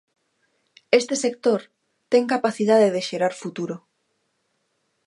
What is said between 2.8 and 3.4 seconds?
de xerar